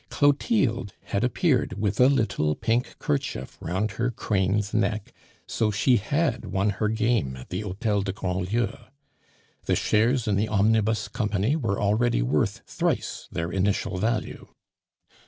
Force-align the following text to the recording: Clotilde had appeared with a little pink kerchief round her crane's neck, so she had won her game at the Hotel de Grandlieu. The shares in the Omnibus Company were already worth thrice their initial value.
Clotilde 0.09 0.93
had 1.03 1.23
appeared 1.23 1.73
with 1.73 1.99
a 1.99 2.09
little 2.09 2.55
pink 2.55 2.97
kerchief 2.97 3.55
round 3.61 3.91
her 3.91 4.09
crane's 4.09 4.73
neck, 4.73 5.13
so 5.47 5.69
she 5.69 5.97
had 5.97 6.45
won 6.45 6.71
her 6.71 6.87
game 6.89 7.35
at 7.37 7.49
the 7.49 7.61
Hotel 7.61 8.01
de 8.01 8.11
Grandlieu. 8.11 8.75
The 9.65 9.75
shares 9.75 10.27
in 10.27 10.37
the 10.37 10.47
Omnibus 10.47 11.07
Company 11.07 11.55
were 11.55 11.79
already 11.79 12.23
worth 12.23 12.63
thrice 12.65 13.27
their 13.31 13.51
initial 13.51 13.99
value. 13.99 14.47